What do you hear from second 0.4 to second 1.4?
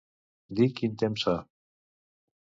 Dir quin temps fa.